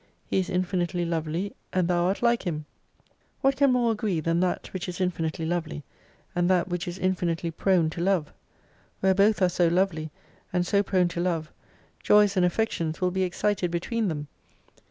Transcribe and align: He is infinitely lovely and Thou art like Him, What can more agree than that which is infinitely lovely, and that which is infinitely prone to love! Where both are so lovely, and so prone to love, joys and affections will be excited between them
He 0.25 0.39
is 0.39 0.49
infinitely 0.49 1.05
lovely 1.05 1.53
and 1.71 1.87
Thou 1.87 2.05
art 2.05 2.23
like 2.23 2.41
Him, 2.41 2.65
What 3.41 3.55
can 3.55 3.71
more 3.71 3.91
agree 3.91 4.19
than 4.19 4.39
that 4.39 4.73
which 4.73 4.89
is 4.89 4.99
infinitely 4.99 5.45
lovely, 5.45 5.83
and 6.35 6.49
that 6.49 6.67
which 6.67 6.87
is 6.87 6.97
infinitely 6.97 7.51
prone 7.51 7.91
to 7.91 8.01
love! 8.01 8.33
Where 9.01 9.13
both 9.13 9.43
are 9.43 9.47
so 9.49 9.67
lovely, 9.67 10.09
and 10.51 10.65
so 10.65 10.81
prone 10.81 11.07
to 11.09 11.19
love, 11.21 11.51
joys 12.01 12.35
and 12.35 12.43
affections 12.43 12.99
will 12.99 13.11
be 13.11 13.21
excited 13.21 13.69
between 13.69 14.07
them 14.07 14.27